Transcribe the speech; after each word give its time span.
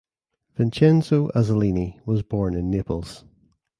Vincenzo 0.55 1.27
Azzolini 1.35 1.99
was 2.07 2.23
born 2.23 2.55
in 2.55 2.71
Naples. 2.71 3.23